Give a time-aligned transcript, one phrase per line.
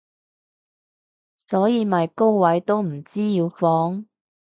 [1.37, 4.03] 所以咪高位都唔知要放